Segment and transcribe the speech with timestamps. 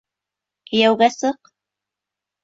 [0.69, 1.51] Кейәүгә сыҡ!